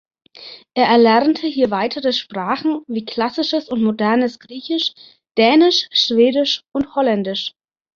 [0.73, 4.93] Er erlernte hier weitere Sprachen wie klassisches und modernes Griechisch,
[5.37, 7.53] Dänisch, Schwedisch und Holländisch.